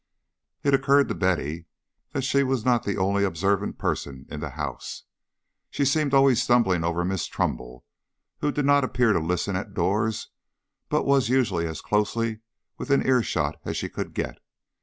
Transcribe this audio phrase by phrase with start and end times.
[0.63, 1.67] It occurred to Betty
[2.11, 5.03] that she was not the only observant person in the house.
[5.69, 7.85] She seemed always stumbling over Miss Trumbull,
[8.39, 10.29] who did not appear to listen at doors
[10.89, 12.39] but was usually as closely
[12.79, 14.39] within ear shot as she could get.